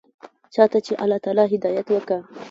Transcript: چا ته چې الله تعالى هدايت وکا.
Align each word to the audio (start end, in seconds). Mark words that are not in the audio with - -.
چا 0.53 0.63
ته 0.71 0.77
چې 0.85 0.93
الله 1.03 1.19
تعالى 1.23 1.43
هدايت 1.53 1.87
وکا. 1.89 2.17